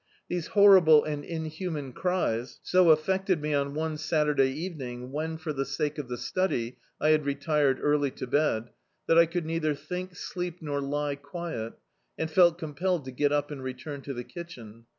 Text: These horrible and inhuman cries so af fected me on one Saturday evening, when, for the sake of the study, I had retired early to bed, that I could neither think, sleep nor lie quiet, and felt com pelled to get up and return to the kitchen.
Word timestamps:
These 0.29 0.47
horrible 0.57 1.03
and 1.03 1.23
inhuman 1.23 1.93
cries 1.93 2.59
so 2.63 2.89
af 2.89 3.01
fected 3.05 3.39
me 3.39 3.53
on 3.53 3.75
one 3.75 3.97
Saturday 3.97 4.49
evening, 4.49 5.11
when, 5.11 5.37
for 5.37 5.53
the 5.53 5.63
sake 5.63 5.99
of 5.99 6.07
the 6.07 6.17
study, 6.17 6.79
I 6.99 7.09
had 7.09 7.23
retired 7.23 7.77
early 7.79 8.09
to 8.09 8.25
bed, 8.25 8.71
that 9.05 9.19
I 9.19 9.27
could 9.27 9.45
neither 9.45 9.75
think, 9.75 10.15
sleep 10.15 10.59
nor 10.59 10.81
lie 10.81 11.13
quiet, 11.17 11.73
and 12.17 12.31
felt 12.31 12.57
com 12.57 12.73
pelled 12.73 13.05
to 13.05 13.11
get 13.11 13.31
up 13.31 13.51
and 13.51 13.61
return 13.63 14.01
to 14.01 14.13
the 14.15 14.23
kitchen. 14.23 14.85